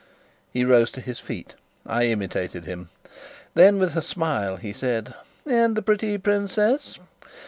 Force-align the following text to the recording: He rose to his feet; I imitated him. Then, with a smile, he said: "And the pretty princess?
He 0.51 0.65
rose 0.65 0.89
to 0.93 0.99
his 0.99 1.19
feet; 1.19 1.53
I 1.85 2.05
imitated 2.05 2.65
him. 2.65 2.89
Then, 3.53 3.77
with 3.77 3.95
a 3.95 4.01
smile, 4.01 4.57
he 4.57 4.73
said: 4.73 5.13
"And 5.45 5.75
the 5.77 5.83
pretty 5.83 6.17
princess? 6.17 6.97